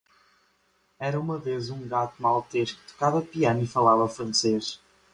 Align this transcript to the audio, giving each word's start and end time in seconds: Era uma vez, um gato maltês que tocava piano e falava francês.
Era 0.99 1.19
uma 1.19 1.37
vez, 1.37 1.69
um 1.69 1.87
gato 1.87 2.19
maltês 2.19 2.71
que 2.71 2.91
tocava 2.93 3.21
piano 3.21 3.61
e 3.61 3.67
falava 3.67 4.09
francês. 4.09 4.81